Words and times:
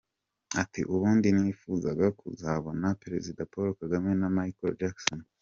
Ati 0.61 0.81
“Ubundi 0.93 1.27
nifuzaga 1.37 2.05
kuzabonana 2.19 2.97
Perezida 3.03 3.41
Paul 3.51 3.69
Kagame 3.81 4.09
na 4.21 4.27
Michael 4.37 4.75
Jackson. 4.81 5.19